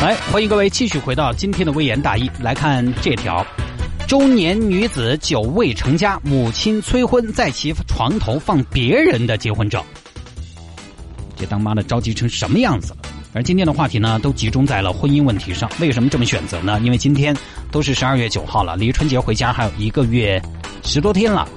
[0.00, 3.46] 来，欢迎各位继续回到今天的微言大义，来看这条：
[4.08, 9.86] 中年女子久未成家，母亲催婚，在其床头放别人的结婚照。
[11.36, 12.98] 这当妈的着急成什么样子了？
[13.32, 15.70] 而今天的话题呢，都集中在了婚姻问题上。
[15.78, 16.80] 为什么这么选择呢？
[16.82, 17.36] 因为今天
[17.70, 20.42] 都是十二月九号了，离春节回家还有一个月
[20.82, 21.48] 十多天了。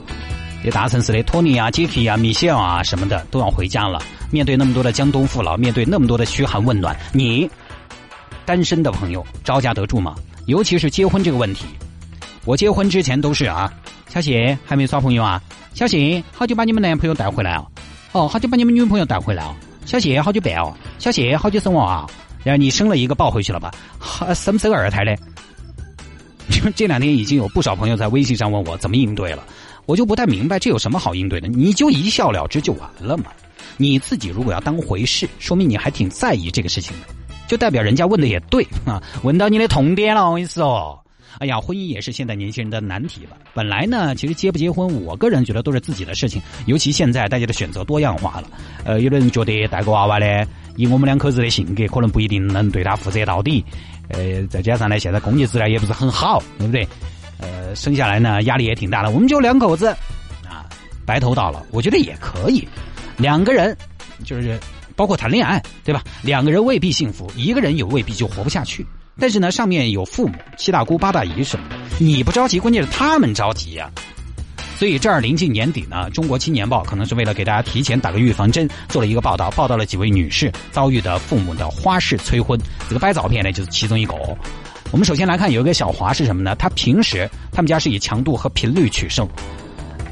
[0.64, 4.02] 这大城市的托尼啊、杰克啊、米歇尔啊什么的都要回家了。
[4.30, 7.50] 面对那么多的江东父老，面对那么多的嘘寒问暖，你
[8.46, 10.16] 单身的朋友招架得住吗？
[10.46, 11.66] 尤其是结婚这个问题，
[12.46, 13.72] 我结婚之前都是啊，
[14.08, 15.42] 小谢还没耍朋友啊，
[15.74, 17.66] 小谢好久把你们男朋友带回来啊，
[18.12, 19.56] 哦，好久把你们女朋友带回来啊，
[19.86, 22.08] 小谢好久办哦，小谢好久生娃啊，
[22.44, 23.72] 然后你生了一个抱回去了吧？
[24.34, 25.16] 生不生二胎呢？
[26.76, 29.44] 这两天已经有不少朋友在微信上问我怎么应对了。
[29.86, 31.48] 我就不太明白这有什么好应对的？
[31.48, 33.26] 你就一笑了之就完了嘛？
[33.78, 37.08] 你自己如果要当回事，说明你还挺在意这个事情的，
[37.48, 40.30] 就代表人家问的也对啊，问到你的痛点了。
[40.30, 41.04] 我跟你说，
[41.40, 43.38] 哎呀，婚姻也是现在年轻人的难题了。
[43.54, 46.42] 本来呢，其实结不结婚，我个人觉得都是自己的事情。
[46.68, 48.48] 尤其现在大家的选择多样化了，
[48.84, 53.64] 呃，有的人觉得带个娃娃呢，以我们两口子的性格，可能不一定能对他负责到底。
[54.10, 56.88] 呃，再加上呢，现在经济质量也不是很好，对不对？
[57.42, 59.88] 呃，生下来呢压力也挺大的，我们就两口子，
[60.48, 60.66] 啊，
[61.06, 62.68] 白头到老，我觉得也可以。
[63.18, 63.76] 两个人，
[64.24, 64.60] 就是
[64.96, 66.04] 包括谈恋爱，对吧？
[66.22, 68.86] 两个人未必幸福，一个人也未必就活不下去。
[69.20, 73.92] 但是呢，上面有父母、七大姑八大姨什么的，你不着急，关键是他们着急呀。
[74.78, 82.60] 所以这儿临近年底呢，中国青年报可能是为了给大家提前打个预防针，做了一个报道，报道了几位女士遭遇的父母的花式催婚。
[82.88, 84.16] 这个摆照片呢，就是其中一个。
[84.92, 86.54] 我们首先来看，有一个小华是什么呢？
[86.56, 89.26] 他平时他们家是以强度和频率取胜，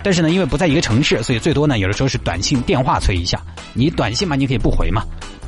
[0.01, 3.41] 但是呢，因为不在一个城市，所以最多呢，有的时候是短信、电话催一下。
[3.73, 5.01] 你短信嘛，你可以不回嘛；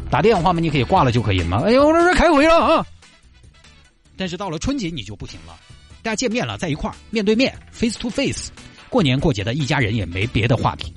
[0.10, 1.64] 打电话嘛，你可以挂了就可以嘛。
[1.66, 2.86] 哎呦，我这开会了啊！
[4.18, 5.56] 但是到了春节你就不行了，
[6.04, 8.52] 大家见面了，在一块儿面对面，face to face，
[8.90, 10.94] 过年过节的一家人也没别的话题，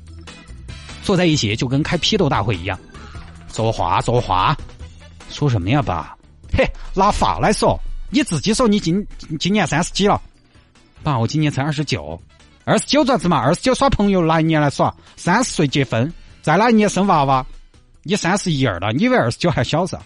[1.05, 2.77] 坐在一起就跟开批斗大会一样，
[3.53, 4.56] 说话说话，
[5.31, 6.16] 说什么呀，爸？
[6.53, 7.78] 嘿，拿话来说。
[8.15, 9.05] 你自己说，你今
[9.41, 10.23] 今年三十几了？
[11.03, 12.17] 爸，我今年才二十九，
[12.65, 13.39] 二十九咋子嘛？
[13.39, 14.95] 二十九耍朋友哪一年来耍？
[15.17, 17.45] 三十岁结婚，再哪一年生娃娃？
[18.05, 20.01] 你三十一二了，你以为二十九还小噻？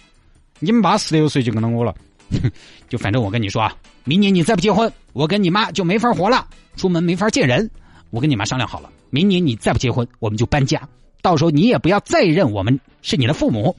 [0.59, 1.95] 你们妈十六岁就跟了我了，
[2.89, 6.49] 就反正我跟你说啊，明年你再不结婚，我跟你妈就没法活了，
[6.79, 7.71] 出门没法见人。
[8.09, 10.81] 我跟你妈商量好了，明年你再不结婚，我们就搬家，
[11.21, 13.77] 到时候你也不要再认我们是你的父母，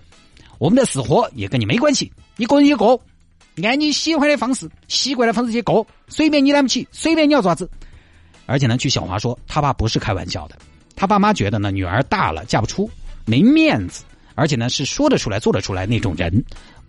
[0.60, 3.00] 我们的死活也跟你没关系，你个人一个。
[3.66, 7.70] 按你喜欢的方式、习惯的方式去过，随便你来不起，随便你要爪子。
[8.46, 10.58] 而且呢，据小华说，他爸不是开玩笑的，
[10.96, 12.90] 他爸妈觉得呢，女儿大了嫁不出，
[13.26, 14.04] 没面子，
[14.36, 16.32] 而且呢是说得出来、做得出来那种人。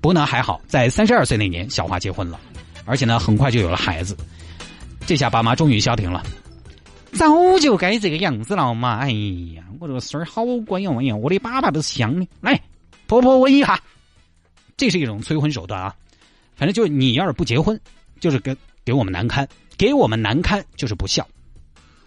[0.00, 2.41] 不过呢还好，在三十二岁那年，小华结婚了，
[2.86, 4.16] 而且呢很快就有了孩子。
[5.06, 6.22] 这下爸妈终于消停了，
[7.12, 8.98] 早就该这个样子了嘛！
[8.98, 10.91] 哎呀，我这个孙儿好乖呀！
[10.98, 12.59] 哎呀，我的粑粑都是香的，来，
[13.06, 13.78] 婆婆吻一下。
[14.76, 15.94] 这是一种催婚手段啊。
[16.60, 17.81] 反正就是你要是不结婚，
[18.21, 18.54] 就是给
[18.84, 19.48] 给我们难堪，
[19.78, 21.26] 给我们难堪就是不孝。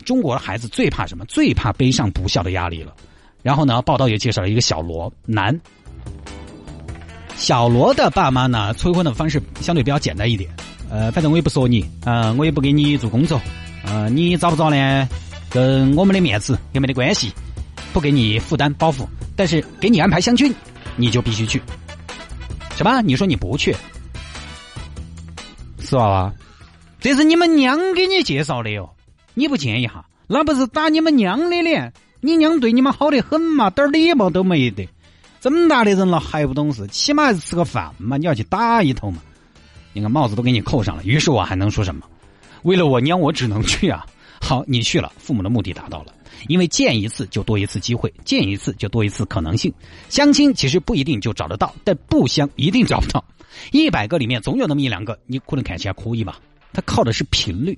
[0.06, 1.25] 中国的孩子最怕什么？
[1.25, 2.94] 最怕背上不孝的压力了。
[3.41, 5.59] 然后呢，报道也介绍了一个小罗男。
[7.36, 10.47] 小罗的爸妈呢，催婚的方式相对比较简单一点。
[10.88, 13.41] 呃，反正我也不说你，嗯，我也不给你做工作，
[13.85, 15.09] 呃，你找不找呢，
[15.50, 17.31] 跟我们的面子也没得关系，
[17.91, 20.53] 不给你负担包袱，但是给你安排相亲，
[20.96, 21.59] 你就必须去。
[22.75, 23.02] 什么？
[23.02, 23.75] 你说你不去？
[25.94, 26.34] 是娃娃，
[27.00, 28.90] 这是你们娘给你介绍的哟，
[29.36, 31.94] 你不见一下，那不是打你们娘的脸？
[32.20, 34.90] 你娘对你们好的很嘛，点礼貌都没得。
[35.40, 39.22] 这么大的人了还不懂事，起码还是吃个饭嘛，你要去打一头嘛。
[39.94, 42.08] 你看帽子都给你扣上了，于是我还能说什么？
[42.64, 44.03] 为了我娘，我只能去啊。
[44.42, 46.08] 好，你去了，父母的目的达到了，
[46.48, 49.72] 因为见一次就多一次机会，见一次就多一次可能性。
[50.09, 53.23] 相亲其实不一定就找得到，但不相一定找不到。
[53.72, 56.40] 一百个里面总有那么一两个，你可能看起来可以吧？
[56.72, 57.78] 他靠的是频率。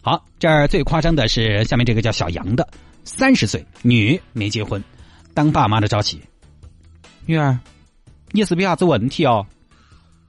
[0.00, 2.68] 好，这儿最夸张的是下面这个叫小杨的，
[3.04, 4.82] 三十岁女没结婚，
[5.32, 6.20] 当爸妈的着急。
[7.24, 7.58] 女儿，
[8.32, 9.46] 你是不是啥子问题哦？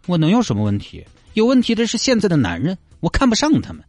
[0.06, 1.06] 我能有什么问题？
[1.33, 3.83] 有问题的是现在的男人，我看不上他们。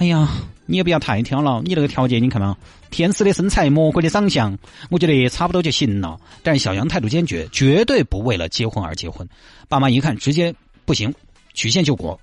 [0.00, 0.26] 哎呀，
[0.64, 2.56] 你也不要太挑了，你那个条件你看嘛，
[2.90, 4.56] 天使的身材，魔鬼的长相，
[4.88, 6.18] 我觉得差不多就行了。
[6.42, 9.28] 但是小杨态度坚决，绝对不为了结婚而结婚。
[9.68, 10.54] 爸妈一看，直接
[10.86, 11.14] 不行，
[11.52, 12.18] 曲线救国，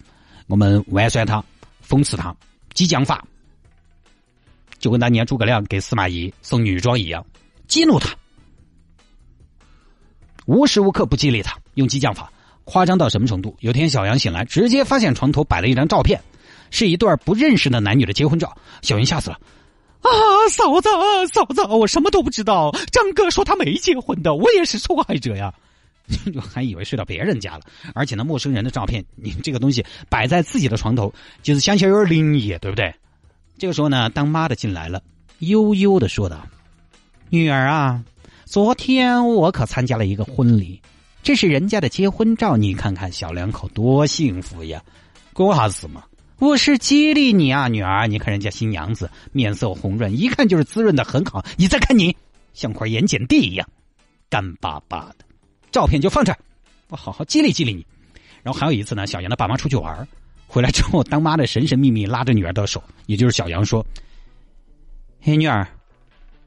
[0.48, 1.44] 我们玩酸他，
[1.88, 2.36] 讽刺他，
[2.74, 3.24] 激将法，
[4.80, 7.24] 就跟当年诸葛亮给司马懿送女装一样，
[7.68, 8.10] 激怒他。
[10.48, 12.32] 无时无刻不激励他，用激将法，
[12.64, 13.56] 夸张到什么程度？
[13.60, 16.20] 有天小杨醒来，直接发现床头摆了一张照片，
[16.72, 18.56] 是一对不认识的男女的结婚照。
[18.82, 19.40] 小云吓死了，
[20.02, 20.10] 啊，
[20.50, 20.90] 嫂子，
[21.34, 22.72] 嫂子，我什么都不知道。
[22.92, 25.54] 张哥说他没结婚的，我也是受害者呀。
[26.34, 32.96] 就还以为睡到别人家了，而且呢，陌生人的照片，你这个东西摆在自己的床头，就是想起来有点灵异，对不对？
[33.58, 35.04] 这个时候呢，当妈的进来了，
[35.40, 36.48] 悠悠的说道
[37.30, 38.02] ：“女儿啊，
[38.46, 40.82] 昨天我可参加了一个婚礼，
[41.22, 44.82] 这是人家的结婚照，你看看小两口多幸福呀！
[45.34, 46.06] 过哈子嘛，
[46.40, 51.44] 我是激励你啊，女儿，你看人家新娘子面色红润，一看就是滋润的很好。
[51.58, 52.16] 你再看你，
[52.54, 53.68] 像块盐碱地一样，
[54.30, 55.26] 干巴巴的。”
[55.72, 56.36] 照片就放这，
[56.90, 57.84] 我好好激励激励你。
[58.44, 60.08] 然后还有一次呢，小杨的爸妈出去玩，
[60.46, 63.84] 回来之后，当妈的神神秘秘拉着女儿的手，也就是小杨说
[65.20, 65.68] ：“嘿，女儿，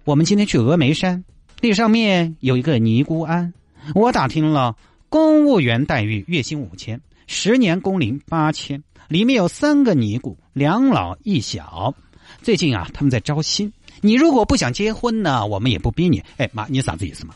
[0.05, 1.25] 我们今天去峨眉山，
[1.61, 3.53] 那上面有一个尼姑庵。
[3.97, 4.77] 我打听了，
[5.09, 7.01] 公务员待遇月薪五千，
[7.33, 11.95] 十年工龄八千，里面有三个尼姑，两老一小。
[12.43, 13.73] 最近啊，他们在招新。
[14.01, 16.21] 你如果不想结婚呢，我们也不逼你。
[16.39, 17.35] 哎，妈，你啥子意思嘛？”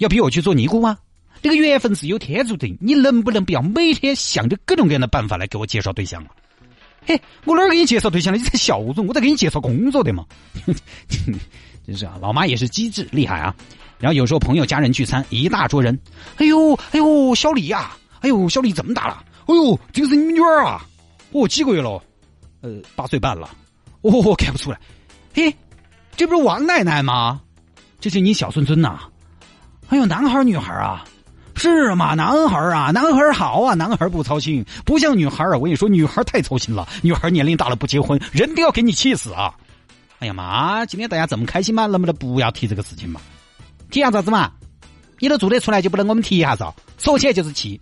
[0.00, 0.98] 要逼我去做尼姑吗？
[1.42, 6.30] 这个缘分是有天注定，你能不能不要每天想着各种各样的办法来给我介绍对象啊？
[7.06, 8.38] 嘿，我哪儿给你介绍对象了？
[8.38, 10.26] 你才笑容，我在给你介绍工作的嘛。
[11.86, 13.54] 真是啊，老妈也是机智厉害啊。
[14.02, 15.96] 然后有时候朋友家人聚餐，一大桌人，
[16.36, 20.84] 哎呦哎呦，小李呀，哎呦小李怎么大了，哎呦这个是你女儿啊？
[21.30, 22.02] 哦，几个月了？
[22.62, 23.48] 呃，八岁半了。
[24.00, 24.80] 哦，看不出来。
[25.32, 25.54] 嘿，
[26.16, 27.40] 这不是王奶奶吗？
[28.00, 28.98] 这是你小孙孙呐。
[29.86, 31.04] 还有男孩女孩啊，
[31.54, 32.14] 是吗？
[32.14, 35.50] 男孩啊，男孩好啊，男孩不操心，不像女孩啊。
[35.52, 36.88] 我跟你说，女孩太操心了。
[37.02, 39.54] 女孩年龄大了不结婚，人都要给你气死啊！
[40.18, 41.86] 哎呀妈，今天大家这么开心吗？
[41.86, 43.20] 能不能不要提这个事情嘛？
[43.92, 44.50] 提下子嘛？
[45.20, 46.64] 你都做得出来，就不能我们提一下子？
[46.98, 47.78] 说起来就是气。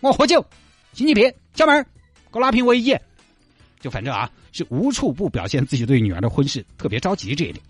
[0.00, 0.44] 我喝酒，
[0.92, 1.82] 心情别，小妹儿，
[2.30, 2.94] 给我拿瓶威一。
[3.80, 7.64] 就反正啊，是无处不表现自己对女儿的婚事特别着急这一点。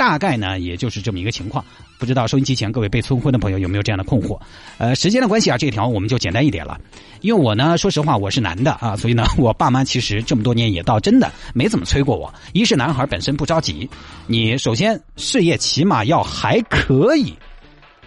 [0.00, 1.62] 大概呢，也就是这么一个情况。
[1.98, 4.40] 不知道收音机前各位被催婚的朋友有没有这样的困惑？
[4.78, 6.80] 呃，时间的关系啊，这条我们就简单一点了。
[7.20, 12.32] 因为我呢，说实话，我是男的啊，所以呢，我爸妈其实这么多年也倒真的没怎么催过我。
[12.54, 13.86] 一是男孩本身不着急，
[14.26, 17.36] 你首先事业起码要还可以，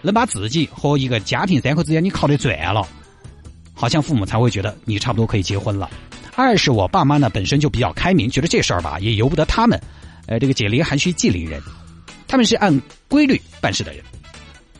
[0.01, 2.83] 能把自己和一个家庭三口之间你靠得转了，
[3.71, 5.87] 好像父母才会觉得你差不多可以结婚了。
[6.35, 9.79] 二是我爸妈呢本身就比较开明，觉得这事儿吧也由不得他们。
[10.25, 11.61] 呃，这个解铃还需系铃人。
[12.33, 14.03] 他们是按规律办事的人，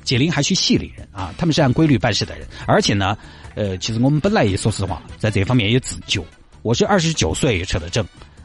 [0.04, 1.32] 解铃还需系铃人啊！
[1.38, 3.16] 他们是按规律办事的人，而且呢，
[3.54, 6.26] 呃，其实我们本来也说实话，在这方面也自救。
[6.64, 8.04] 我是二十九岁扯的证，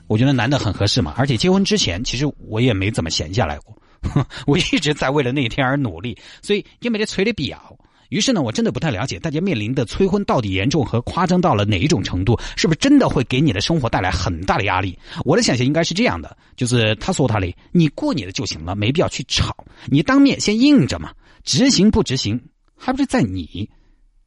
[0.09, 1.15] 我觉得男的很合适嘛。
[1.17, 3.75] 而且结婚之前，其实我也没怎么闲下来过，
[4.47, 7.79] 我一直在为了那一天而努力，所以也没得催的必要。
[8.09, 14.99] 于是呢，我真的不太了解大家面临的催婚到底严重和夸张到了哪一种程度，是不是真的会给你的生活带来很大的压力？
[15.25, 19.55] 我的想象应该是这样的，就是他说他的，你过你的就行了，没必要去吵，
[19.87, 21.13] 你当面先硬着嘛，
[21.45, 22.41] 执行不执行
[22.75, 23.69] 还不是在你，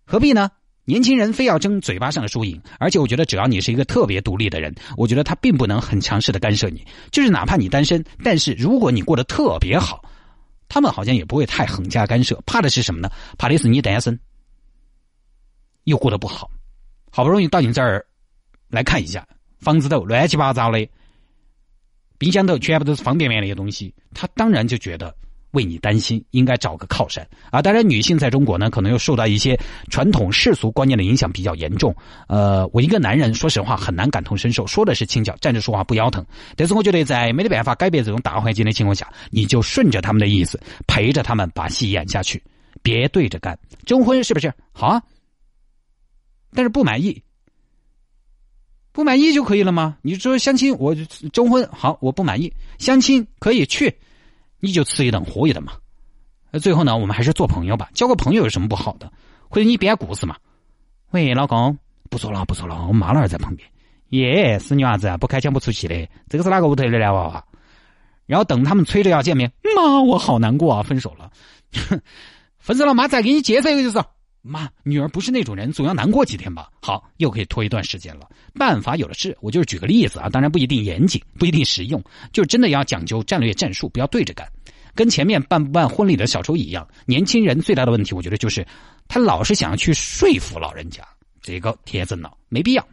[0.06, 0.52] 何必呢？
[0.86, 10.04] 年轻人非要争嘴巴上的输赢，而且我觉得只要你是一个特别独立的人，我觉得他并不能很强势的干涉你，就是哪怕你单身，但是如果你过得特别好。
[10.74, 13.12] 他们好像也不会太横加干涉，怕的是什么呢？
[13.38, 14.18] 怕的是你单身，
[15.84, 16.50] 又过得不好，
[17.12, 18.06] 好不容易到你这儿
[18.70, 19.28] 来看一下，
[19.60, 20.88] 房子都乱七八糟的，
[22.18, 25.14] 冰箱头全部都是方便面那些东西，他当然就觉得。
[25.52, 27.62] 为你担心，应该找个靠山啊！
[27.62, 31.96] 当然，女性在中国呢，可能又受到一些传统世俗观念的影响比较严重。
[32.28, 36.26] 呃，我一个男人，说实话很难感同身受，说的是轻巧，站着说话不腰疼。
[36.56, 42.42] 但是我觉得，在没得办法改变这种大环境的情况下，你就顺着他们的意思，陪着他们把戏演下去，
[42.82, 43.58] 别对着干。
[43.86, 45.04] 征婚是不是好啊？
[46.54, 47.22] 但是不满意，
[48.92, 49.98] 不满意就可以了吗？
[50.02, 50.96] 你说相亲，我
[51.34, 53.98] 征婚好，我不满意，相亲可以去。
[54.62, 55.74] 你就吃一顿喝一顿嘛，
[56.52, 57.90] 那，最后呢，我们还是做朋友吧。
[57.94, 59.12] 交个朋友有什么不好的？
[59.50, 60.38] 或者你编故事嘛？
[61.10, 61.78] 喂，老公，
[62.10, 63.68] 不说了，不说了，我妈老儿在旁边。
[64.10, 66.08] 耶，是女娃子啊，不开腔不出气的。
[66.30, 67.44] 这个是哪个屋头的男娃娃？
[68.28, 71.32] 然后等他们催着要见面，妈，我好难过啊，分手了。
[72.60, 74.06] 分手了，妈再给你介绍一个就是。
[74.42, 76.70] 妈，女儿不是那种人，总要难过几天吧？
[76.82, 78.28] 好，又可以拖一段时间了。
[78.56, 84.48] 办法有的是，我就是举个例子啊，当然不一定严谨，不一定实用，就真的要讲究战略战术，不要对着干。
[84.94, 88.66] 跟前面办不办婚礼的小周一样，年轻人最大的问题，我觉得就是
[89.08, 91.02] 他老是想要去说服老人家，
[91.42, 92.86] 这个天真了，没必要。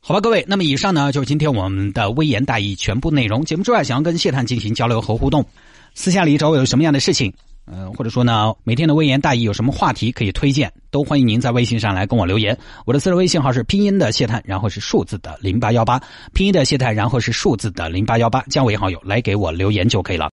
[0.00, 3.44] 好吧，各位，那么以上呢就是今天我们的微言大义全部内容。
[3.44, 5.46] 节目之外，想要跟谢探进行交流和互动。
[5.94, 7.32] 私下里找我有什么样的事情，
[7.66, 12.56] 嗯，或者说呢，每天的微言大义有什么话题可以推荐，都欢迎您在微信上来跟我留言。
[12.84, 16.02] 我的私人微信号是拼音的谢探，然后是数字的零八幺八，
[16.34, 20.30] 拼音的谢探，然后是数字的零八幺八，加为好友来给我留言就可以了。